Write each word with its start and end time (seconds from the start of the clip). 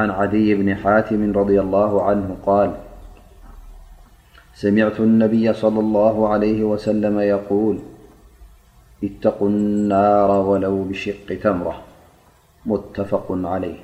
عن 0.00 0.08
عدي 0.20 0.48
بن 0.60 0.68
حاتم 0.82 1.20
-رضي 1.32 1.58
الله 1.64 1.92
عنه-قال 2.08 2.70
سمعت 4.64 4.98
النبي 5.08 5.46
صلى 5.62 5.80
الله 5.84 6.16
عليه 6.32 6.60
وسلم 6.72 7.14
يقول 7.34 7.76
اتقو 9.06 9.44
النار 9.54 10.30
ولو 10.50 10.74
بشق 10.88 11.28
تمرة 11.44 11.76
متفق 12.72 13.26
عليه 13.52 13.80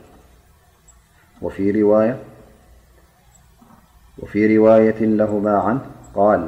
وفي 4.25 4.55
رواية 4.56 5.01
لهما 5.20 5.55
عنه 5.67 5.83
قال 6.20 6.42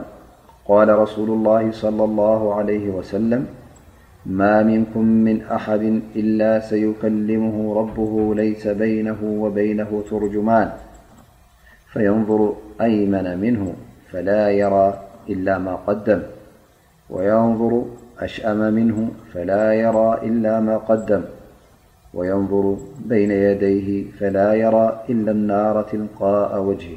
قال 0.70 0.88
رسول 1.04 1.28
الله 1.36 1.62
صلى 1.84 2.02
الله 2.08 2.40
عليه 2.58 2.86
وسلم 2.96 3.42
ما 4.28 4.62
منكم 4.62 5.04
من 5.04 5.42
أحد 5.42 6.00
إلا 6.16 6.60
سيكلمه 6.60 7.74
ربه 7.80 8.34
ليس 8.34 8.66
بينه 8.66 9.18
وبينه 9.24 10.04
ترجمان 10.10 10.70
فينظر 11.92 12.54
أيمن 12.80 13.38
منه 13.40 13.72
فلا 14.10 14.50
يرى 14.50 15.00
إلا 15.30 15.58
ما 15.58 15.74
قدم 15.74 16.22
وينظر 17.10 17.84
أشأم 18.18 18.72
منه 18.74 19.10
فلا 19.32 19.72
يرى 19.74 20.18
إلا 20.22 20.60
ما 20.60 20.76
قدم 20.78 21.22
وينظر 22.14 22.76
بين 23.04 23.30
يديه 23.30 24.10
فلا 24.18 24.54
يرى 24.54 25.02
إلا 25.08 25.30
النار 25.32 25.82
تلقاء 25.82 26.62
وجهه 26.62 26.96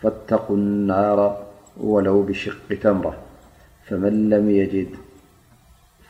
فاتقوا 0.00 0.56
النار 0.56 1.38
ولو 1.80 2.22
بشق 2.22 2.68
تمرة 2.82 3.14
فمن 3.84 4.30
لم 4.30 4.50
يجد 4.50 4.86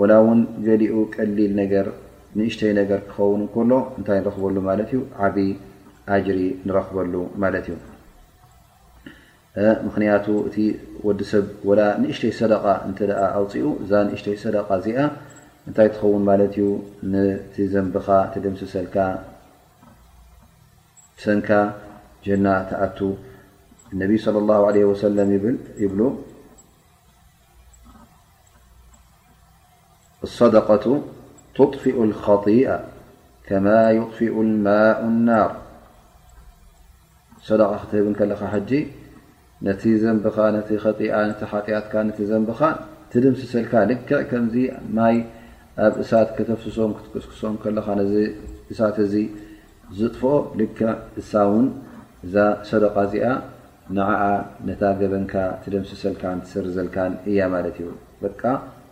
ውን 0.00 0.40
ገሊኡ 0.66 0.94
ቀሊል 1.14 1.52
ንእሽተይ 2.38 2.70
ክኸውን 2.90 3.40
ሎ 3.70 3.72
እንታይ 3.98 4.18
ንረክበሉ 4.24 4.58
ዩ 4.94 5.00
ዓብ 5.26 5.36
ሪ 6.36 6.40
ንረክበሉ 6.68 7.14
ት 7.64 7.70
እዩ 7.70 7.76
ምክንቱ 9.86 10.26
እ 10.48 11.10
ዲሰብ 11.20 11.44
ንእሽተይ 12.02 12.32
ሰደ 12.38 12.52
ኣውፅኡ 13.38 13.66
እዛ 13.84 13.92
እሽተይ 14.16 14.36
ሰደ 14.44 14.56
እዚኣ 14.76 14.98
እንታይ 15.68 15.88
ትኸውን 15.94 16.22
ት 16.54 16.56
ዩ 16.62 16.66
ዘንብኻ 17.74 18.06
ደምሰሰልካ 18.46 18.96
ሰካ 21.24 21.50
ጀና 22.26 22.46
ተኣ 22.70 22.82
ى 24.00 24.06
ይ 25.82 25.84
ኣصደቀቱ 30.26 30.84
ትطፊኡ 31.56 31.98
ከጢ 32.24 32.58
ከማ 33.48 33.66
ይጥፊኡ 33.98 34.36
ማء 34.68 35.00
ናር 35.26 35.50
ደቃ 37.48 37.60
ክትህብን 37.82 38.14
ከለኻ 38.18 38.40
ሕጂ 38.54 38.70
ነቲ 39.66 39.82
ዘንብኻ 40.02 40.36
ነ 40.54 40.56
ነቲ 40.56 40.68
ሓጢኣትካ 41.52 41.92
ነቲ 42.08 42.18
ዘንብኻ 42.30 42.60
ትድምስሰልካ 43.12 43.72
ል 43.90 43.92
ከምዚ 44.30 44.54
ማይ 44.96 45.16
ኣብ 45.84 45.94
እሳት 46.02 46.28
ከተብስሶም 46.38 46.92
ትሶም 47.12 47.54
ከለኻ 47.62 47.86
ዚ 48.12 48.16
እሳት 48.72 48.96
እዚ 49.06 49.14
ዝጥፍኦ 50.00 50.32
ል 50.58 50.62
እሳ 51.22 51.32
ውን 51.52 51.66
እዛ 52.26 52.34
ሰደቃ 52.70 52.94
እዚኣ 53.08 53.24
ንዓኣ 53.98 54.22
ነታ 54.66 54.82
ገበንካ 55.00 55.34
ትደምስሰልካን 55.62 56.38
ትስር 56.44 56.66
ዘልካን 56.76 57.12
እያ 57.30 57.40
ማለት 57.54 57.76
እዩ 57.82 57.88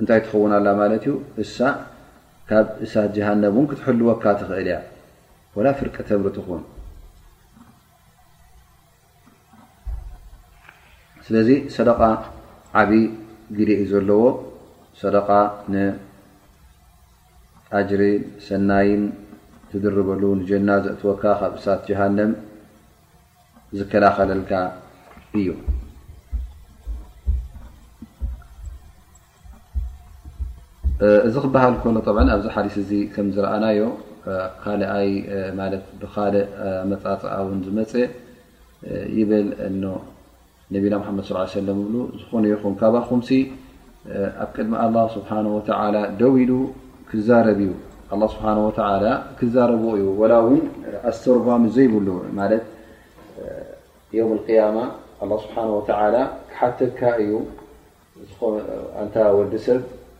እንታይ 0.00 0.20
ትኸውና 0.26 0.54
ላ 0.66 0.68
ማለት 0.80 1.02
እዩ 1.06 1.14
እሳ 1.42 1.56
ካብ 2.50 2.66
እሳት 2.84 3.08
ጀሃነም 3.16 3.52
እውን 3.54 3.66
ክትሕልወካ 3.70 4.24
ትኽእል 4.40 4.68
እያ 4.70 4.76
ወላ 5.56 5.66
ፍርቀተምትኹን 5.78 6.62
ስለዚ 11.26 11.48
ሰደቃ 11.76 12.00
ዓብይ 12.82 13.04
ግዲ 13.58 13.68
እዩ 13.80 13.86
ዘለዎ 13.92 14.22
ሰደቃ 15.00 15.28
ንኣጅሪን 15.72 18.22
ሰናይን 18.46 19.02
ትድርበሉ 19.72 20.22
ንጀና 20.40 20.68
ዘእትወካ 20.86 21.22
ካብ 21.42 21.52
እሳት 21.58 21.80
ጀሃነም 21.90 22.32
ዝከላኸለልካ 23.80 24.52
እዩ 25.40 25.48
እዚ 31.26 31.34
ክበሃል 31.42 31.74
ሎ 31.84 32.00
ኣብዚ 32.36 32.46
ሓዲስ 32.54 32.74
ዝረኣናዮ 33.34 33.82
ካይ 34.62 35.10
ብካል 36.00 36.34
መፃፅ 36.90 37.22
ዝመፀ 37.66 37.92
ነና 39.80 39.84
መድ 41.06 41.28
ص 41.50 41.54
ዝኾነ 42.20 42.42
ይኹም 42.52 42.74
ካባኹም 42.80 43.20
ኣብ 44.42 44.50
ቅድሚ 44.56 45.52
ደው 46.22 46.34
ኢሉ 46.42 46.52
ክዛረብ 47.12 47.60
እዩ 47.66 47.72
ክዛረ 49.38 49.70
እዩ 49.96 50.06
ኣሰርም 51.12 51.64
ዘይብሉ 51.76 52.08
ስ 55.44 55.48
ክሓተካ 56.58 57.00
እዩ 57.22 57.32
ወዲሰብ 59.38 59.80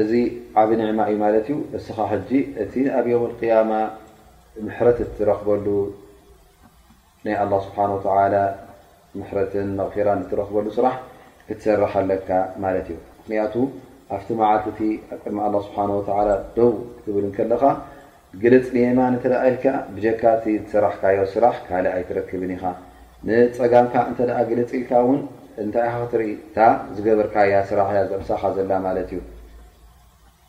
እዚ 0.00 0.12
ዓብ 0.60 0.68
ንዕማ 0.78 1.00
እዩ 1.10 1.16
ማለት 1.22 1.46
ዩ 1.50 1.54
እስኻ 1.76 1.96
እቲ 2.62 2.74
ኣብ 2.98 3.06
ም 3.22 3.24
قያማ 3.40 3.72
ምሕረት 4.66 4.98
ትረክበሉ 5.16 5.66
ናይ 7.26 7.34
ስሓ 7.66 7.78
ት 8.04 8.06
ራ 10.08 10.14
ትረክበሉ 10.30 10.66
ስራ 10.78 10.86
ክትሰርሓለካ 11.46 12.28
ማት 12.64 12.76
እዩ 12.92 12.98
ምክንቱ 13.28 13.54
ኣብቲ 14.14 14.28
መዓት 14.40 14.64
እ 14.70 14.88
ቀድሚ 15.22 15.36
ه 15.52 15.54
ስሓ 15.66 15.76
ደው 16.56 16.70
ትብል 17.04 17.26
ከለኻ 17.38 17.62
ግለፅ 18.44 18.68
ማ 18.98 19.08
ኢል 19.16 19.58
ብካ 19.96 20.22
ሰራሕካዮስራ 20.72 21.44
ካእ 21.68 21.86
ይትረክብን 22.02 22.52
ኢኻ 22.56 22.64
ንፀጋምካ 23.28 23.94
ለፂ 24.60 24.70
ኢልካ 24.80 24.92
ታይ 25.74 25.88
ክትኢ 26.10 26.30
ዝገበርካ 26.96 27.34
ዘምሳኻ 28.12 28.42
ዘ 28.56 28.70
ማት 28.86 28.98
እዩ 29.04 29.20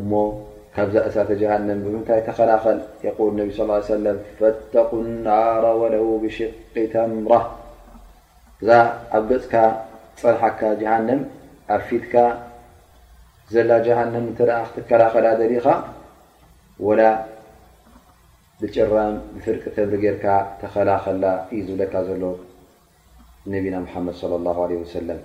እሞ 0.00 0.12
ካብዛ 0.76 0.96
እሳተ 1.08 1.30
ጀሃንም 1.40 1.78
ብምንታይ 1.84 2.20
ተኸላኸል 2.26 2.78
ነቢ 3.40 3.48
صى 3.58 3.76
ሰ 3.88 3.90
ፈተق 4.38 4.90
ናራ 5.26 5.64
ወለው 5.80 6.06
ብሽቂ 6.22 6.76
ተምራ 6.92 7.32
እዛ 8.62 8.68
ኣብ 9.16 9.22
ገፅካ 9.30 9.54
ፀርሓካ 10.20 10.60
ጀሃንም 10.80 11.20
ኣብ 11.74 11.82
ፊትካ 11.88 12.14
ዘላ 13.52 13.70
ጀሃንም 13.86 14.24
እተ 14.32 14.38
ክትከላኸላ 14.72 15.26
ደሊኻ 15.40 15.66
ወላ 16.86 17.02
ብጭራም 18.62 19.14
ፍርቂ 19.44 19.62
ተሪ 19.76 19.92
ጌርካ 20.04 20.24
ተኸላኸላ 20.62 21.24
እዩ 21.54 21.60
ዝብለካ 21.68 21.94
ዘሎ 22.08 22.22
ነቢና 23.54 23.76
ሓመድ 23.94 24.14
صى 24.20 24.34
الله 24.40 24.56
عه 24.66 24.82
ሰለም 24.96 25.20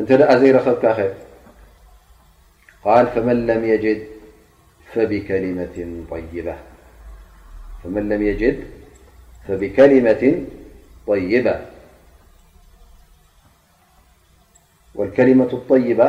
أنتأزيركخر 0.00 1.12
قال 2.84 3.04
فمن 3.14 3.46
لم 3.46 3.64
يجد 3.64 4.00
فبكلمة 4.92 5.76
طيبة 11.06 11.56
والكلمة 14.94 15.48
الطيبة 15.60 16.08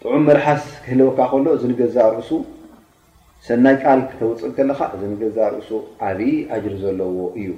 ጥዑም 0.03 0.23
መርሓስ 0.27 0.61
ክህልወካ 0.83 1.17
ከሎ 1.31 1.47
እዚ 1.55 1.63
ንገዛ 1.71 1.95
ርእሱ 2.13 2.29
ሰናይ 3.47 3.75
ቃል 3.83 3.99
ክተውፅእ 4.11 4.53
ከለካ 4.57 4.79
እዚ 4.95 5.01
ንገዛ 5.11 5.37
ርእሱ 5.53 5.69
ዓብይ 6.07 6.31
ኣጅር 6.55 6.73
ዘለዎ 6.83 7.17
እዩ 7.39 7.49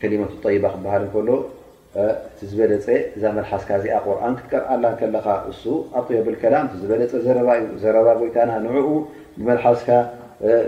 ከሊሞቱ 0.00 0.32
ጠይባ 0.44 0.64
ክባሃል 0.74 1.04
ከሎ 1.14 1.28
እቲ 2.04 2.38
ዝበለፀ 2.50 2.86
እዛ 3.14 3.22
መልሓስካ 3.38 3.70
እዚኣ 3.78 3.94
ቁርን 4.06 4.34
ክትቀርዓላ 4.38 4.84
ከለካ 5.00 5.26
እሱ 5.52 5.62
ኣቕዮ 6.00 6.18
ብልከላም 6.28 6.66
እቲ 6.68 6.74
ዝበለፀ 6.82 7.12
ዘረባ 7.26 7.48
እዩ 7.62 7.68
ዘረባ 7.84 8.06
ቦይታና 8.20 8.50
ንዕኡ 8.66 8.88
ብመልሓስካ 9.40 9.88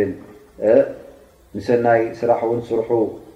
ንሰናይ 1.56 2.02
ስራሕ 2.20 2.40
እውን 2.48 2.58
ስርሑ 2.68 2.88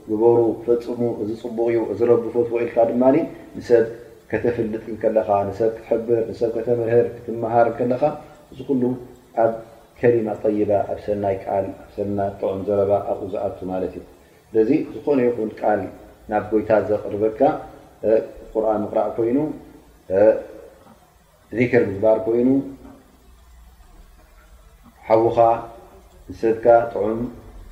ዝበሩ 0.09 0.39
ፈፅሙ 0.65 1.01
እዚ 1.23 1.31
ፅቡቅኡ 1.43 1.77
እዝረብፎትወ 1.93 2.55
ኢልካ 2.65 2.77
ድማ 2.91 3.03
ንሰብ 3.57 3.85
ከተፍልጥ 4.31 4.85
ከለካ 5.03 5.29
ንሰብ 5.49 5.71
ክትሕብር 5.79 6.21
ንሰብ 6.31 6.51
ከተምርህር 6.57 7.07
ክትመሃር 7.15 7.69
ከለካ 7.79 8.03
እዚ 8.53 8.59
ኩሉ 8.69 8.83
ኣብ 9.43 9.53
ከሊማ 9.99 10.29
ጠይባ 10.45 10.71
ኣብ 10.93 10.99
ሰናይ 11.07 11.37
ቃል 11.47 11.67
ሰና 11.97 12.19
ጥዑም 12.39 12.61
ዘረባ 12.69 12.93
ኣብኡ 13.13 13.23
ዝኣቱ 13.33 13.59
ማለት 13.73 13.93
እዩ 13.99 14.05
ስለዚ 14.49 14.71
ዝኾነ 14.95 15.19
ይኹን 15.29 15.51
ቃል 15.63 15.81
ናብ 16.33 16.43
ጎይታ 16.53 16.71
ዘቕርበካ 16.91 17.41
ቁርን 18.53 18.81
ምቕራእ 18.87 19.09
ኮይኑ 19.19 19.39
ክር 21.73 21.83
ምግባር 21.91 22.19
ኮይኑ 22.27 22.49
ሓዉካ 25.07 25.39
ንሰብካ 26.33 26.67
ጥዑም 26.93 27.21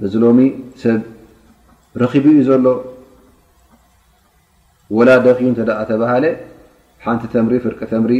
እ 0.00 0.06
ሎ 0.20 0.22
ብ 0.36 0.38
ረب 2.00 2.04
ዘሎ 2.48 2.72
ደ 5.52 5.84
ተባህ 5.90 6.12
ሓቲ 7.04 7.22
ተሪ 7.32 7.54
ፍር 7.64 7.74
ተምሪ 7.92 8.12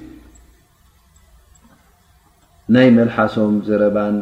ናይ 2.75 2.89
መሓሶም 2.97 3.53
ዘረባን 3.67 4.15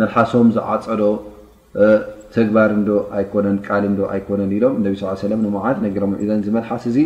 መልሓሶም 0.00 0.46
ዝዓፀዶ 0.56 1.02
ተግባር 2.34 2.70
ዶ 2.86 2.90
ኣኮነ 3.18 3.46
ቃል 3.66 3.82
እዶ 3.88 3.98
ኣይኮነን 4.14 4.50
ኢሎም 4.56 4.74
እነቢ 4.78 4.92
ስ 5.00 5.12
ሰለ 5.22 5.32
ንሞዓድ 5.44 5.76
ነሮም 5.84 6.12
ዒዘን 6.22 6.40
እዚ 6.42 6.48
መልሓስ 6.56 6.84
እዚ 6.90 6.96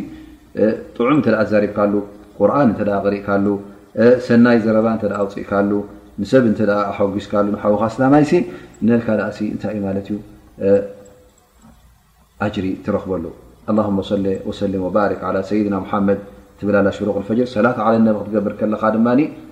ጥዑም 0.97 1.19
እተ 1.23 1.27
ዝዘሪብካሉ 1.41 1.93
ቁርን 2.39 2.71
እተ 2.75 2.81
ቅሪእካሉ 3.05 3.47
ሰናይ 4.29 4.59
ዘረባ 4.65 4.87
እ 5.09 5.13
ኣፅእካሉ 5.25 5.71
ንሰብ 6.23 6.45
እ 6.53 6.55
ኣሓጒዝካሉ 6.91 7.47
ንሓወኻስታማይሲ 7.57 8.33
ንልካ 8.87 9.09
ዳእሲ 9.21 9.41
እንታይ 9.55 9.73
እዩ 9.75 9.83
ማለት 9.89 10.07
እዩ 10.11 10.17
ኣጅሪ 12.47 12.67
ትረክበሉ 12.85 13.25
ኣ 13.71 13.73
ለ 14.27 14.39
ወሰልም 14.49 14.83
ወባርክ 14.89 15.23
ሰይድና 15.53 15.77
ሓመድ 15.93 16.21
ትብላላ 16.61 16.89
ሽሩቅ 16.97 17.17
ፈጅር 17.29 17.49
ሰላት 17.59 17.79
ዓለ 17.87 17.95
ነብ 18.07 18.17
ክትገብር 18.23 18.53
ከለካ 18.61 18.83
ድማ 18.95 19.09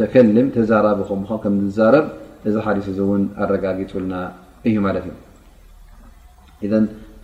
ተከም 0.00 0.26
ተዛራቢ 0.56 0.98
ምምዝዛረብ 1.52 2.06
እዚ 2.48 2.54
ሓዲሲ 2.66 2.86
እውን 3.04 3.22
ኣረጋጊፁልና 3.44 4.14
እዩ 4.68 4.74
ማለት 4.86 5.04
እዩ 6.66 6.70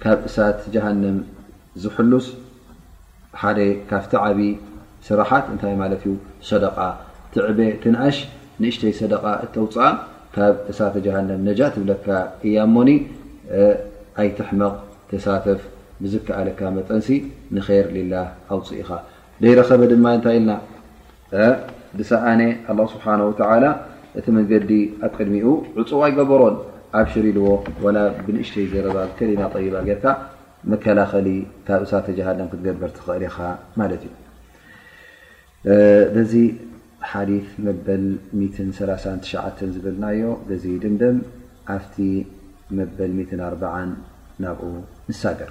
ካብ 0.03 0.19
እሳት 0.29 0.59
ጀሃንም 0.75 1.17
ዝሕሉስ 1.83 2.27
ሓደ 3.43 3.59
ካብቲ 3.91 4.13
ዓብ 4.25 4.39
ስራሓት 5.07 5.47
እንታይ 5.53 5.75
ማለት 5.83 6.03
ዩ 6.09 6.13
ሰደቃ 6.51 6.77
ትዕበ 7.35 7.59
ትንኣሽ 7.83 8.17
ንእሽተይ 8.63 8.93
ሰደቃ 9.01 9.25
እተውፅእ 9.45 9.93
ካብ 10.37 10.55
እሳተ 10.73 10.95
ጀሃንም 11.07 11.41
ነጃ 11.49 11.61
ትብለካ 11.75 12.07
እያሞኒ 12.49 12.91
ኣይትሕመቕ 14.23 14.75
ተሳተፍ 15.11 15.63
ብዝከኣለካ 16.03 16.61
መጠንሲ 16.79 17.09
ንር 17.57 17.69
ሊላ 17.97 18.15
ኣውፅ 18.55 18.71
ኢኻ 18.81 18.91
ደይረኸበ 19.43 19.81
ድማ 19.93 20.05
እንታይ 20.17 20.37
ኢልና 20.41 20.51
ድሳኣነ 22.01 22.43
ኣላه 22.71 22.87
ስብሓና 22.95 23.21
ተላ 23.41 23.65
እቲ 24.19 24.27
መንገዲ 24.37 24.71
ኣብ 25.07 25.13
ቅድሚኡ 25.19 25.47
ዕፁቡ 25.81 25.97
ኣይገበሮን 26.07 26.55
ኣብ 27.01 27.07
ሽሪ 27.13 27.27
ልዎ 27.39 27.47
ላ 27.97 28.03
ብንእሽተይ 28.27 28.67
ዘረባ 28.73 28.97
ከልና 29.19 29.43
ጠይባ 29.55 29.75
ጌርካ 29.89 30.05
መከላኸሊ 30.73 31.29
ካብሳተጀሃላም 31.67 32.49
ክትገበር 32.53 32.91
ትኽእሪ 32.97 33.25
ኻ 33.37 33.51
ማለት 33.81 34.03
እዩ 34.09 34.15
በዚ 36.15 36.35
ሓዲ 37.11 37.31
መበል 37.67 38.05
ዝብልናዮ 39.75 40.23
ዚ 40.65 40.79
ድምድም 40.87 41.19
ኣብቲ 41.77 41.97
መበል 42.81 43.13
4 43.51 43.95
ናብኡ 44.45 44.69
ንሳገር 45.11 45.51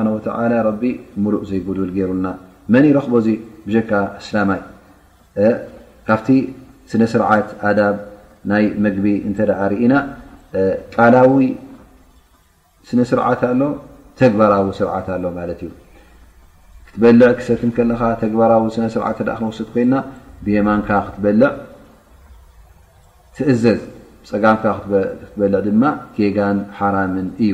ሙሉእ 1.23 1.41
ዘይጉድል 1.49 1.91
ገሩና 1.97 2.27
መን 2.73 2.85
ይረክቦዚ 2.89 3.27
ብካ 3.73 3.91
ስላማይ 4.25 4.61
ካብቲ 6.07 6.27
ስነ 6.91 7.03
ስርዓት 7.13 7.47
ዳ 7.77 7.81
ናይ 8.51 8.65
መግቢ 8.83 9.05
እ 9.29 9.31
ርእና 9.71 9.93
ቃላዊ 10.95 11.31
ስነ 12.89 12.99
ስርዓት 13.11 13.41
ኣሎ 13.51 13.61
ተግባራዊ 14.21 14.67
ስርዓት 14.79 15.07
ኣሎ 15.15 15.23
ማ 15.37 15.39
እዩ 15.55 15.61
ክትበልዕ 16.87 17.29
ክሰት 17.39 17.61
ተግባራዊ 18.23 18.63
ስርዓ 18.95 19.05
ክንወሰ 19.17 19.59
ኮይና 19.71 19.93
ብማንካ 20.45 20.89
ክትበልዕ 21.05 21.51
ትእዘዝ 23.35 23.79
ፀጋምካ 24.29 24.65
ክትበልع 24.81 25.59
ድማ 25.67 25.83
ጌጋን 26.17 26.57
ሓራም 26.77 27.13
እዩ 27.45 27.51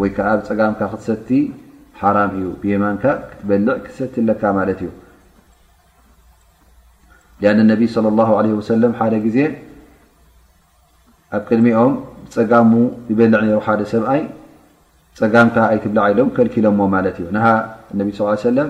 ወይ 0.00 0.10
ከዓ 0.16 0.28
ብፀጋምካ 0.40 0.80
ክትሰቲ 0.92 1.28
ሓራም 2.00 2.30
እዩ 2.38 2.72
ማካ 2.82 3.04
ክትበልዕ 3.30 3.74
ክሰት 3.86 4.14
ለካ 4.28 4.42
ማለት 4.58 4.80
እዩ 4.84 4.90
أ 7.46 7.52
ብ 7.80 7.82
صى 7.94 8.00
له 8.18 8.28
ع 8.40 8.42
ሰ 8.68 8.72
ሓደ 8.98 9.12
ዜ 9.36 9.38
ኣብ 11.36 11.42
ቅድሚኦም 11.48 11.92
ብፀጋሙ 12.26 12.72
ይበልዕ 13.10 13.40
ሓደ 13.66 13.80
ሰብኣይ 13.94 14.22
ፀጋምካ 15.18 15.56
ኣይትብልዓ 15.72 16.04
ኢሎም 16.12 16.28
ከልክሎሞ 16.36 16.78
ማለት 16.96 17.16
እዩ 17.20 17.26
ነ 17.36 17.38
ص 18.42 18.46
ለ 18.56 18.60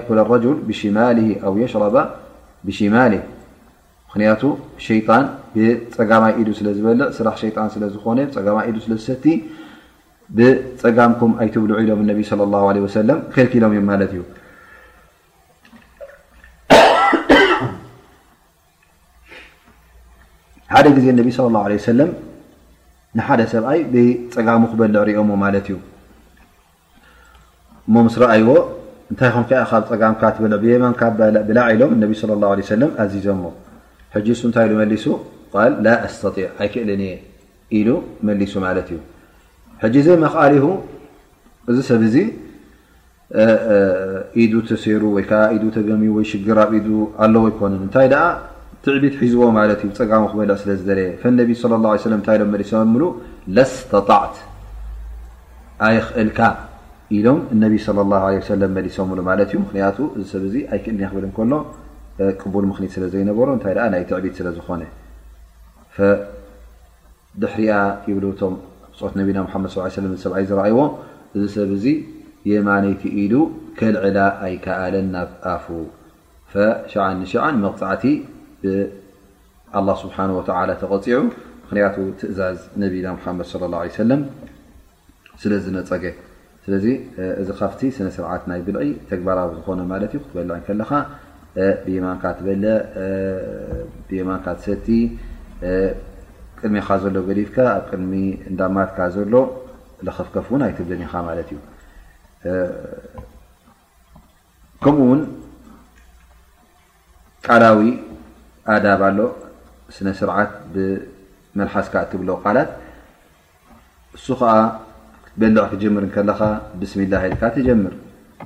أኩ 0.00 0.08
لረል 0.18 0.44
ብሽማ 0.68 0.96
ኣ 1.48 1.52
ሽባ 1.72 1.96
ብሽማሌ 2.66 3.14
ምክንያቱ 4.06 4.42
ሸይጣን 4.86 5.24
ብፀጋማይ 5.54 6.32
ኢዱ 6.40 6.48
ስለዝበልእ 6.60 7.10
ስራሕ 7.16 7.34
ሸይጣን 7.42 7.68
ስለዝኮነ 7.74 8.18
ፀማይ 8.34 8.64
ኢዱ 8.70 8.76
ስለዝሰቲ 8.84 9.24
ብፀጋምኩም 10.36 11.32
ኣይትብልዑ 11.42 11.74
ኢሎም 11.82 12.00
እነቢ 12.04 12.20
ለ 12.76 12.86
ሰለም 12.98 13.18
ክልኪሎም 13.34 13.72
እዮ 13.76 13.80
ማለት 13.90 14.10
እዩ 14.14 14.22
ሓደ 20.74 20.86
ጊዜ 20.98 21.06
ነቢ 21.20 21.28
ላ 21.56 21.64
ሰለም 21.90 22.12
ንሓደ 23.18 23.40
ሰብኣይ 23.52 23.80
ብፀጋሙ 23.92 24.62
ክበልዕ 24.70 25.02
ሪኦምዎ 25.08 25.36
ማለት 25.44 25.66
እዩ 25.72 25.76
ሞ 27.94 28.06
ስረኣይዎ 28.14 28.48
ታ 29.20 29.30
ብ 29.48 29.94
ፀም 30.36 30.54
ብ 30.60 30.68
ኢሎ 30.76 30.90
له 35.84 35.94
ع 36.02 36.10
ታይ 36.34 36.44
ع 36.46 36.60
ኣይክእል 36.60 36.90
እዩ 39.92 39.96
ዘ 40.06 40.08
ሊሁ 40.54 40.66
እዚ 41.70 41.78
ሰብ 41.90 42.02
ሰሩ 44.84 45.02
ገሚ 45.88 46.04
ሽ 46.30 46.42
ኣለዎ 47.26 47.42
ይኮ 47.52 47.60
ታ 47.94 48.18
ትዕቢ 48.84 49.04
ሒዝዎ 49.20 49.42
ፀ 51.20 51.22
ه 52.68 53.64
ه 53.64 54.06
طعት 54.10 54.34
ኣይክእልካ 55.86 56.40
ኢሎም 57.16 57.38
ነቢ 57.62 57.74
ለ 57.96 58.14
ه 58.24 58.44
ሰለ 58.48 58.62
መሊሶምሉ 58.76 59.18
ማለት 59.30 59.48
እዩ 59.52 59.58
ምክንያቱ 59.64 59.96
እዚ 60.18 60.24
ሰብ 60.34 60.44
ዚ 60.52 60.56
ኣይክእል 60.74 60.96
ክብል 61.12 61.24
ከሎ 61.38 61.52
ቅቡል 62.42 62.64
ምክኒት 62.70 62.90
ስለ 62.96 63.04
ዘይነበሩ 63.12 63.46
እንታይ 63.56 63.74
ናይ 63.94 64.02
ትዕቢድ 64.08 64.34
ስለ 64.38 64.48
ዝኮነ 64.56 64.82
ድሕሪያ 67.42 67.72
ይብልእቶም 68.08 68.54
ፅት 68.98 69.14
ነና 69.18 69.44
ድ 69.68 70.02
ለ 70.08 70.16
ሰብይ 70.24 70.44
ዝረእዎ 70.50 70.78
እዚ 71.36 71.44
ሰብ 71.56 71.72
ዚ 71.84 71.94
የማነቲ 72.50 73.02
ኢሉ 73.22 73.34
ክልዕላ 73.78 74.18
ኣይከኣለን 74.46 75.06
ና 75.14 75.24
ኣፉ 75.54 75.66
ሸ 76.92 77.06
ንሸን 77.20 77.54
መቕፃዕቲ 77.64 78.04
ብኣ 78.64 79.86
ስብሓ 80.02 80.16
ወ 80.38 80.42
ተቐፂዑ 80.82 81.18
ምክንያቱ 81.64 81.96
ትእዛዝ 82.20 82.58
ነና 82.82 83.16
ሓመድ 83.24 83.46
ه 83.50 83.96
ሰለ 83.98 84.12
ስለ 85.42 85.52
ዝነፀገ 85.64 86.04
ስለዚ 86.64 86.86
እዚ 87.40 87.48
ካብቲ 87.60 87.80
ስነ 87.96 88.08
ስርዓት 88.16 88.42
ናይ 88.50 88.60
ብልኢ 88.66 88.90
ተግባራዊ 89.10 89.48
ዝኾነ 89.56 89.80
ማት 89.90 90.12
ዩ 90.16 90.18
ክትበልዕ 90.24 90.56
ከለካ 90.66 90.90
ብማካ 91.86 92.24
ትበለ 92.38 92.64
ብማካ 94.08 94.46
ሰቲ 94.64 94.86
ቅድሚካ 96.58 96.88
ዘሎ 97.02 97.16
ገዲፍካ 97.28 97.56
ኣብ 97.74 97.84
ቅድሚ 97.90 98.12
እዳማትካ 98.50 98.98
ዘሎ 99.16 99.34
ዝኸፍከፍ 100.08 100.46
ይ 100.80 100.84
ደኒኻ 100.90 101.12
ማት 101.26 101.38
እዩ 101.44 101.58
ከምኡውን 104.84 105.20
ቃላዊ 107.48 107.78
ኣዳብ 108.76 109.00
ኣሎ 109.10 109.18
ስነ 109.96 110.08
ስርዓት 110.22 110.52
ብመልሓስካ 110.74 111.94
እትብለ 112.06 112.30
ቃላት 112.44 112.70
እ 114.16 114.18
በሎዕ 115.40 115.64
ክጀምር 115.70 116.04
ከለካ 116.14 116.40
ብስ 116.80 116.92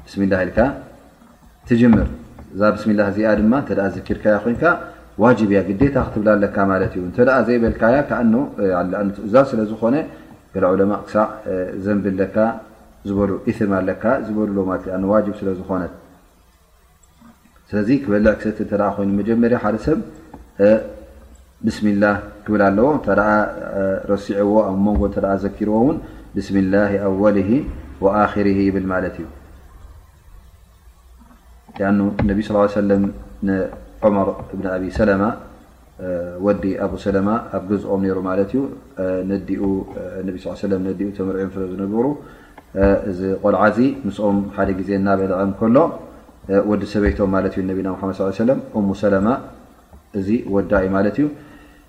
ልስሚላ 0.07 0.35
ልካ 0.49 0.61
ትጀምር 1.69 2.07
እዛ 2.55 2.61
ብስሚ 2.75 2.91
ላ 2.99 3.03
እዚኣ 3.11 3.29
ድማ 3.39 3.53
ተ 3.69 3.75
ዘኪርካያ 3.95 4.35
ኮይንካ 4.45 4.63
ዋጅ 5.23 5.39
እያ 5.47 5.57
ግታ 5.69 5.97
ክትብላ 6.07 6.29
ኣለካ 6.37 6.57
ማት 6.71 6.93
እዩ 6.99 7.03
ተ 7.17 7.25
ዘይበልካያ 7.47 7.97
እዛብ 9.27 9.45
ስለዝኮነ 9.53 9.97
ዕለማ 10.73 10.93
ክሳዕ 11.07 11.27
ዘንብለካ 11.85 12.37
ዝበ 13.09 13.19
እም 13.67 13.73
ኣለካ 13.81 14.05
ዝበ 14.27 14.39
ዋ 15.13 15.21
ስለዝኮነት 15.41 15.93
ስለዚ 17.71 17.89
ክበሎዕ 18.05 18.35
ክሰቲ 18.41 18.59
ተ 18.73 18.81
ይኑ 19.05 19.11
መጀመርያ 19.21 19.59
ሓደ 19.65 19.77
ሰብ 19.87 19.99
ብስሚላ 21.67 22.05
ክብል 22.45 22.63
ኣለዎ 22.69 22.89
እተ 23.01 23.07
ረሲዐዎ 24.13 24.53
ኣብ 24.71 24.77
መንጎ 24.87 25.03
እተ 25.11 25.17
ዘኪርዎውን 25.45 25.97
ወ 26.39 26.49
ብ 26.55 26.57
እ 31.81 31.85
ነ 32.29 32.33
ስى 32.47 32.55
ه 32.57 32.65
ሰለ 32.77 32.91
ዑመር 34.05 34.29
ብ 34.59 34.63
ኣብ 34.75 34.83
ሰላማ 34.99 35.23
ወዲ 36.47 36.63
ኣብ 36.85 36.93
ሰላማ 37.05 37.29
ኣብ 37.57 37.63
ገዝኦም 37.71 38.03
ሩ 38.17 38.19
ማት 38.27 38.39
እዩ 38.45 38.55
ነዲኡ 39.31 39.63
ተመሪም 41.19 41.51
ስለ 41.55 41.63
ዝነበሩ 41.73 42.07
እዚ 43.11 43.21
ቆልዓዚ 43.43 43.79
ምስኦም 44.07 44.39
ሓደ 44.57 44.69
ዜ 44.89 44.91
እናበልዐ 45.01 45.39
ሎ 45.77 45.79
ወዲ 46.71 46.83
ሰበይቶም 46.93 47.31
ማት 47.35 47.47
ዩ 47.59 47.65
ና 47.71 47.75
ደ 47.87 47.89
ص 48.39 48.41
ሙ 48.89 48.97
ሰማ 49.03 49.29
እዚ 50.21 50.29
ወዳ 50.57 50.73
እዩ 50.87 50.91
ማት 50.97 51.07
እዩ 51.13 51.19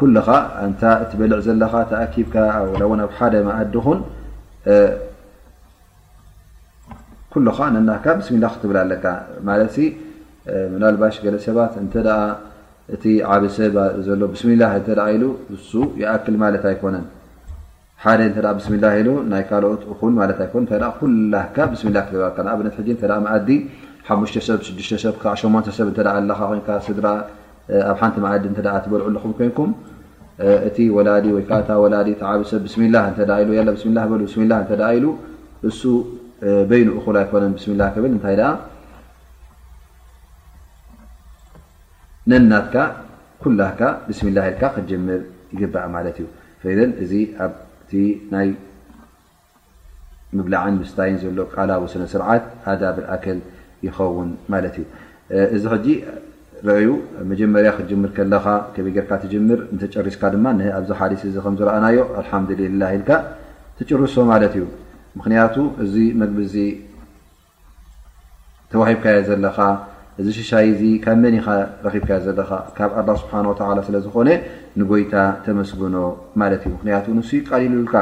በል 0.00 0.16
ዘካ 1.46 1.70
ተኣ 1.90 2.02
ዲ 2.12 2.14
ክብ 7.32 7.46
ኣ 7.54 7.56
ባ 9.44 9.48
ገሰባ 11.24 11.58
እ 11.80 11.82
በብ 14.22 14.32
ን 16.28 16.30
ክ 16.62 16.64
ኣኮነ 16.70 16.96
ይ 18.04 18.08
ት 18.34 18.36
ድ 18.36 18.38
ኣ 18.44 18.46
ዲ 27.80 27.82
ል 29.02 29.04
ኹ 29.22 29.24
እቲ 30.68 30.76
ወላዲ 30.96 31.26
ወ 31.36 31.38
ወላዲ 31.84 32.08
ዓቢሰብ 32.32 32.60
ብስሚ 32.66 32.82
ላ 32.94 32.98
ብስሚ 33.76 33.92
ስሚ 34.34 34.44
ኢሉ 34.98 35.06
እሱ 35.68 35.80
በይኑ 36.70 36.88
እ 36.98 37.14
ኣይኮነ 37.22 37.44
ብስሚ 37.56 37.72
ላ 37.80 37.86
ብል 38.04 38.14
እታይ 38.18 38.36
ነናትካ 42.30 42.74
ኩላ 43.42 43.60
ብስሚ 44.08 44.28
ላ 44.36 44.40
ል 44.52 44.56
ክጀምር 44.76 45.20
ይግባእ 45.52 45.86
ማት 45.94 46.06
እዩ 46.12 46.26
ፈ 46.62 46.64
እዚ 47.02 47.12
ኣብቲ 47.44 47.92
ናይ 48.34 48.48
ምብላዕን 50.38 50.74
ምስታይን 50.80 51.16
ዘሎ 51.22 51.38
ቃላዊ 51.54 51.82
ስነ 51.92 52.02
ስርዓት 52.14 52.44
ኣዳብ 52.72 52.96
ኣክል 53.14 53.38
ይኸውን 53.86 54.28
ማለት 54.52 54.74
እዩ 54.80 54.84
እዚ 55.56 55.64
ርዩ 56.68 56.88
መጀመርያ 57.30 57.68
ክትጀምር 57.76 58.10
ከለኻ 58.16 58.46
ከበጌርካ 58.74 59.10
ትምር 59.22 59.60
ተጭርስካ 59.80 60.22
ድማ 60.34 60.46
ኣብዚ 60.78 60.90
ሓስ 60.98 61.22
እዚ 61.30 61.36
ከዝረኣናዮ 61.44 61.98
አልሓምድሊላ 62.20 62.82
ኢልካ 62.96 63.10
ተጭርሶ 63.78 64.14
ማለት 64.32 64.54
እዩ 64.58 64.64
ምክንያቱ 65.18 65.54
እዚ 65.84 65.94
መግቢ 66.22 66.38
እዚ 66.48 66.56
ተዋሂብካዮ 68.72 69.18
ዘለካ 69.28 69.58
እዚ 70.20 70.28
ሸሻይዚ 70.38 70.82
ካብ 71.04 71.16
መኒኻ 71.24 71.46
ብካ 71.94 72.10
ዘለካ 72.26 72.50
ካብ 72.78 72.90
ኣ 73.00 73.14
ስብሓ 73.22 73.68
ስለዝኾነ 73.88 74.28
ንጎይታ 74.80 75.14
ተመስግኖ 75.46 75.96
ማለት 76.42 76.62
እዩ 76.68 76.72
ምክንያቱ 76.76 77.06
ንስ 77.18 77.30
ቃሊሉልካ 77.48 77.94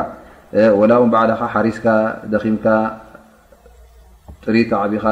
ወላ 0.80 0.92
እው 1.00 1.04
በዕልኻ 1.12 1.40
ሓሪስካ 1.54 1.86
ደኺምካ 2.32 2.66
ጥሪ 4.42 4.56
ኣዕቢኻ 4.84 5.06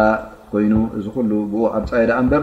ኮይኑ 0.52 0.74
እዚ 0.98 1.06
ሉ 1.30 1.32
ብ 1.52 1.62
ኣብ 1.76 1.84
ፀየዳ 1.90 2.10
እበር 2.22 2.42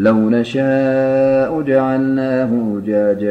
ለو 0.05 0.17
ነሻء 0.35 1.51
جعልናه 1.69 2.51
جج 2.89 3.23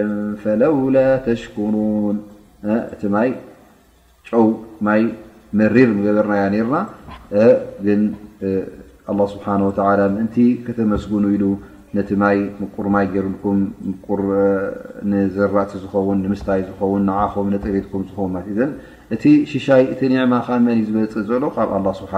فለوላ 0.42 0.96
ተሽكሩوን 1.26 2.16
እቲ 2.94 3.02
ማይ 3.14 3.30
ው 4.42 4.46
ይ 5.00 5.02
መሪር 5.58 5.90
ገበርና 6.06 6.32
ና 6.72 6.86
ግ 7.84 7.88
لله 9.08 9.26
ስ 9.32 9.34
ምእንቲ 10.14 10.36
ከተመስግኑ 10.66 11.24
ኢ 11.36 11.38
ነቲ 11.96 12.10
ማይ 12.22 12.36
ምቁር 12.62 12.86
ማይ 12.94 13.06
ገሩልኩም 13.12 13.58
ዘራእ 15.36 15.66
ዝኸውን 15.82 16.18
ምስታይ 16.32 16.60
ዝኸውን 16.68 17.02
ንዓኹም 17.08 17.46
ነጠሪትኩም 17.54 18.02
ዝኸውንዘ 18.08 18.58
እቲ 19.14 19.24
ሽሻይ 19.52 19.82
እቲ 19.92 20.00
ኒማ 20.12 20.32
ኻ 20.46 20.58
መንእዩ 20.66 20.86
ዝበፅእ 20.92 21.24
ዘሎ 21.30 21.42
ካብ 21.56 21.70
ه 21.86 21.92
ስብሓ 22.00 22.12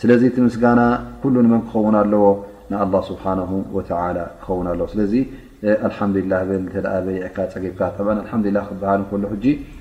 ስለዚ 0.00 0.22
እቲ 0.30 0.36
ምስጋና 0.48 0.80
ኩሉ 1.22 1.34
መን 1.52 1.62
ክኸውን 1.68 1.94
ኣለዎ 2.02 2.24
ንه 2.72 2.76
ስብሓ 3.08 3.24
ክኸውን 4.42 4.66
ኣለ 4.72 4.80
ስለ 4.92 5.00
ሓላ 5.94 6.92
በዕካ 7.06 7.36
ፀብካ 7.54 7.80
ሓላ 8.30 8.58
ክበሃል 8.68 9.02
ሉ 9.22 9.26
ሕ 9.32 9.56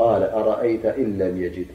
أرأ 0.00 0.60
إن 0.98 1.18
لم 1.18 1.42
يجد 1.42 1.66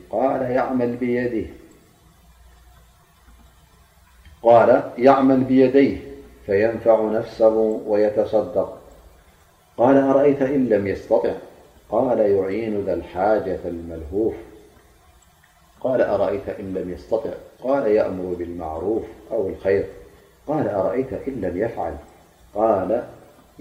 قال 4.43 4.91
يعمل 4.97 5.43
بيديه 5.43 6.01
فينفع 6.45 7.01
نفسه 7.11 7.79
ويتصدق 7.87 8.77
قال 9.77 9.97
أرأيت 9.97 10.41
إن 10.41 10.65
لم 10.69 10.87
يستطع 10.87 11.33
قال 11.89 12.19
يعين 12.19 12.81
ذا 12.85 12.93
الحاجة 12.93 13.59
الملهوف 13.65 14.33
ال 15.85 16.01
أرأيت 16.01 16.49
إن 16.49 16.73
لم 16.73 16.89
يستطع 16.93 17.31
قال 17.63 17.87
يأمر 17.87 18.33
بالمعروف 18.37 19.03
أو 19.31 19.47
الخير 19.47 19.85
قال 20.47 20.67
أرأيت 20.69 21.13
إن 21.13 21.41
لم 21.41 21.57
يفعلال 21.57 23.03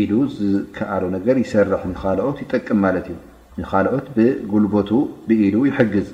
ኢሉ 0.00 0.12
ዝከኣሉ 0.38 1.02
ነገር 1.16 1.36
ይሰርሕ 1.44 1.82
ካልኦት 2.00 2.38
ይጠቅም 2.44 2.78
ማለት 2.86 3.06
እዩ 3.12 3.16
ንካልኦት 3.60 4.06
ብጉልበቱ 4.16 4.90
ብኢሉ 5.28 5.54
ይሕግዝ 5.70 6.08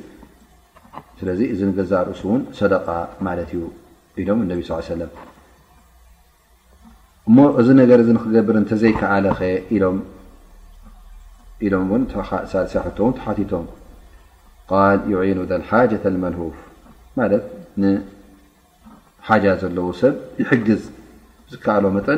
ስለ 1.18 1.28
እዚ 1.54 1.60
ገዛርእሱ 1.78 2.22
ን 2.38 2.42
ሰደቃ 2.60 2.86
ማት 3.26 3.40
እዩ 3.56 3.62
ኢም 4.22 4.40
ነ 4.50 4.60
ሰ 4.68 4.78
እ 7.30 7.40
እዚ 7.60 7.68
ነር 7.78 8.00
ክገብር 8.24 8.56
እተዘይከኣለኸ 8.62 9.40
ኢሎ 11.66 11.74
ሕቶ 12.84 12.98
ተሓቲቶም 13.18 13.66
ል 15.08 15.34
ኑ 15.38 15.46
ሓ 15.70 15.82
መልሁፍ 16.24 16.56
ማት 17.20 17.32
ንሓ 17.82 19.28
ዘለዎ 19.62 19.88
ሰብ 20.00 20.14
ይሕግዝ 20.42 20.82
ዝከኣሎ 21.52 21.84
ጠ 22.06 22.08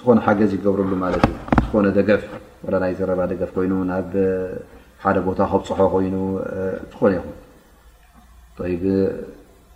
ዝኾነ 0.00 0.18
ሓገዝ 0.26 0.50
ይገብርሉ 0.56 0.90
እ 1.06 1.18
ዝኾነ 1.66 1.86
ደገፍ 1.96 2.22
ይ 2.90 2.92
ዝረባ 2.98 3.20
ደገፍ 3.30 3.50
ኮይኑ 3.56 3.72
ብ 4.10 4.12
ሓደ 5.02 5.16
ቦታ 5.26 5.40
ብፅሖ 5.60 5.78
ኮይኑ 5.94 6.14
ዝኾነ 6.90 7.10
ይኹን 7.18 7.34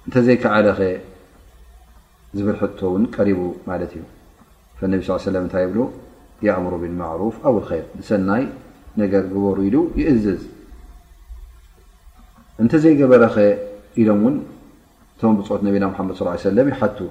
እተዘይከዓለኸ 0.09 0.81
ዝብል 2.37 2.57
ቶ 2.81 2.91
ን 3.03 3.05
ቀሪቡ 3.17 3.41
ማት 3.69 3.83
እዩ 3.89 4.05
ነ 4.95 5.37
ታይ 5.55 5.67
ብ 5.75 5.89
እምሩ 6.61 6.73
ብማዕሩፍ 6.85 7.35
ኣው 7.49 7.57
ሰናይ 8.11 8.45
ነገር 9.03 9.25
ግበሩ 9.33 9.59
ኢሉ 9.71 9.77
ይእዝዝ 10.03 10.43
እንተዘይገበረኸ 12.63 13.37
ኢሎም 14.03 14.23
ውን 14.27 14.37
እቶ 15.17 15.21
ብት 15.41 15.61
ነና 15.67 15.85
መድ 16.07 16.17
ص 16.19 16.45
ይ 16.47 17.11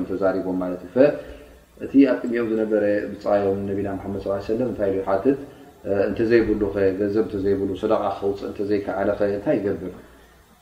ተጠሰ 0.08 0.30
ዝ 0.94 1.04
እቲ 1.84 1.92
ኣ 2.10 2.12
ቅሚኦም 2.20 2.46
ዝነበረ 2.52 2.84
ብፅዮም 3.10 3.58
ነቢና 3.68 3.88
ሓመድ 4.02 4.20
ስ 4.24 4.44
ሰለ 4.50 4.60
እታይ 4.72 4.90
ት 5.24 5.34
እንተዘይብሉ 6.08 6.60
ኸ 6.74 6.78
ገንዘብ 6.98 7.24
እዘይብሉ 7.36 7.70
ስደቃ 7.82 8.02
ክውፅእ 8.18 8.58
እዘይከዓለኸ 8.64 9.20
እታይ 9.38 9.56
ይገብር 9.58 9.94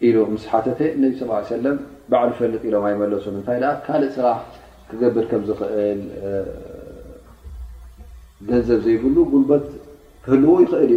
ኢ 0.09 0.11
ምስ 0.35 0.45
ሓተተ 0.51 0.81
ነ 1.01 1.05
ስ 1.51 1.61
ለም 1.65 1.77
ባዕሉ 2.13 2.31
ፈልጥ 2.39 2.63
ኢሎም 2.69 2.85
ኣይመለሱ 2.91 3.25
እንታይ 3.35 3.59
ካልእ 3.87 4.11
ስራሕ 4.17 4.39
ክገብር 4.91 5.25
ከም 5.31 5.43
ዝኽእል 5.49 6.01
ገንዘብ 8.51 8.79
ዘይብሉ 8.87 9.17
ጉልበት 9.33 9.67
ክህልው 10.25 10.57
ይኽእል 10.65 10.93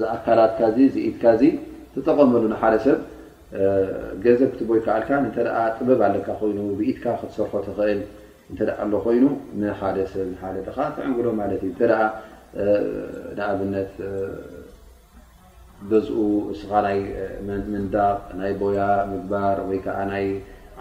ዝኣካላትካ 0.00 0.60
ኢትካ 1.08 1.24
ተጠቐመሉ 1.92 2.42
ንሓደ 2.52 2.74
ሰብ 2.86 2.98
ገንዘብ 4.24 4.48
ክትቦይካኣልካእተ 4.54 5.52
ጥበብ 5.78 6.00
ኣለካ 6.08 6.28
ኮይኑ 6.40 6.58
ብኢትካ 6.78 7.04
ክትሰርሖ 7.20 7.52
ትኽእል 7.68 8.00
እተ 8.52 8.60
ኣሎ 8.82 8.92
ኮይኑ 9.06 9.24
ንሓደ 9.60 9.96
ሰብ 10.12 10.28
ሓደ 10.42 10.56
ድ 10.66 10.70
ትዕንግዶ 10.96 11.26
ማለት 11.40 11.62
እ 11.68 11.72
ተ 11.80 11.90
ንኣብነት 13.36 13.92
በዝኡ 15.90 16.18
እስኻ 16.54 16.70
ይ 16.96 17.00
ምንዳቅ 17.72 18.18
ናይ 18.40 18.52
ቦያ 18.60 18.80
ምግባር 19.12 19.58
ወይከዓ 19.70 19.98
ናይ 20.12 20.26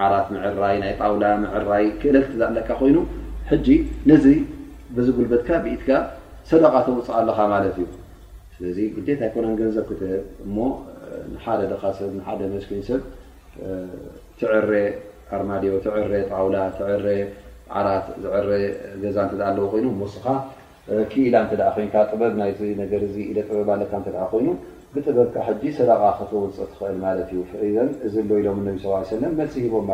ዓራት 0.05 0.27
ምዕራይ 0.33 0.77
ናይ 0.83 0.93
ጣውላ 1.01 1.23
ምዕራይ 1.43 1.85
ክእለለካ 2.01 2.69
ኮይኑ 2.81 2.97
ጂ 3.65 3.77
ነዚ 4.09 4.25
ብዚ 4.95 5.07
ጉልበትካ 5.17 5.49
ብኢትካ 5.63 5.89
ሰደቃ 6.51 6.73
ተውፅእ 6.85 7.15
ኣለኻ 7.19 7.39
ማለት 7.55 7.75
እዩ 7.81 7.87
ስለ 8.55 8.63
ግዴታ 8.95 9.21
ኣይኮነ 9.27 9.45
ገንዘብ 9.59 9.85
ክትህብ 9.89 10.23
ሓደ 11.43 11.61
ብ 11.71 11.73
ትረ 14.39 14.71
ኣርማድዮ 15.35 15.71
ጣውላ 16.31 16.55
ዓራት 17.79 18.05
ዝ 18.21 18.25
ገዛ 19.01 19.17
ኣ 19.23 19.49
ይኑ 19.79 19.87
ስኻ 20.13 20.25
ክላ 21.11 21.35
በ 21.51 22.03
ጥበ 22.11 22.29
ኮይኑ 24.33 24.47
ብጥበብካ 24.93 25.35
ሰ 25.77 25.79
ፅ 26.73 26.83
ል 26.97 27.21
ኢሎም 27.57 28.61
ሂቦም 29.63 29.91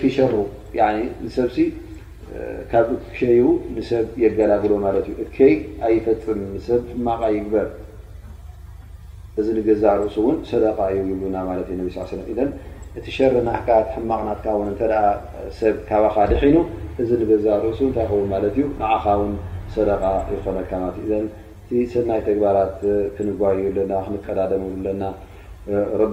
ፊ 0.00 0.10
ሸሩ 0.16 0.34
ሰብ 1.34 1.50
ካብ 2.70 2.86
ሰብ 3.90 4.06
የገላግሎ 4.22 4.70
ማ 4.84 4.90
ዩ 5.08 5.14
እይ 5.48 5.52
ኣይፈፅም 5.88 6.40
ሰብ 6.68 6.82
ሕማ 6.92 7.08
ይበር 7.36 7.66
እዚ 9.40 9.48
ገዛ 9.68 9.82
ርእሱን 10.00 10.36
ሰደ 10.50 10.64
እዩ 11.00 11.08
ይና 12.30 12.48
እቲ 12.98 13.06
ሸሪ 13.16 13.34
ና 13.48 13.52
ሕማቕናብ 13.94 14.82
ደሒኑ 16.32 16.56
እዚ 17.02 17.10
ገዛ 17.30 17.46
ርእሱታ 17.64 17.98
ኻ 19.02 19.06
ሰደ 19.74 19.90
ይነኣ 20.50 20.92
ዘ 21.08 21.22
ሰይ 21.94 22.20
ግባራት 22.34 22.76
ክንዩ 23.16 23.40
ክቀዳደም 24.26 24.62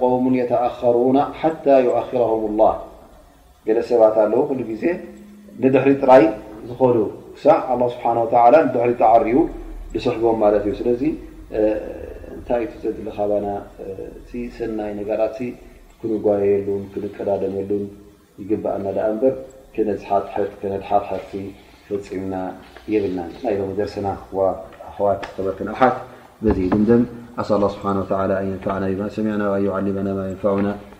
قو 0.01 0.11
يተኣخሩና 0.41 1.17
ሓ 1.39 1.51
ؤረም 2.23 2.43
الله 2.49 2.73
ሰባት 3.91 4.15
ኣለው 4.23 4.41
ሉ 4.59 4.61
ዜ 4.81 4.83
ንድሕሪ 5.63 5.91
ጥራይ 6.01 6.23
ዝዱ 6.67 6.81
له 6.95 7.91
ሓ 8.03 8.45
ሪ 8.53 8.93
ተዓርቡ 9.01 9.37
ዝስሕቦም 9.93 10.41
እዩ 10.57 10.73
ስ 10.79 10.83
ታይ 12.47 12.63
ሰይ 14.57 14.91
ራ 15.21 15.23
ክንጓየሉ 15.99 16.67
ክቀዳደመሉን 16.93 17.85
ይግአና 18.41 18.85
ድ 19.21 19.23
ፈምና 21.87 22.37
ብልና 25.37 25.91
بدهبندم 26.41 27.05
أس 27.39 27.51
أل 27.51 27.55
الله 27.57 27.67
سبحانه 27.67 27.99
وتعالى 27.99 28.39
أن 28.39 28.47
ينفعنا 28.47 28.87
بما 28.89 29.09
سمعنا 29.09 29.49
وأن 29.49 29.65
يعلمنا 29.65 30.13
ما 30.13 30.29
ينفعنا 30.29 30.85